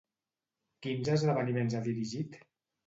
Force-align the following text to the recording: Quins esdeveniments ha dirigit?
Quins 0.87 1.11
esdeveniments 1.17 1.79
ha 1.83 1.87
dirigit? 1.91 2.45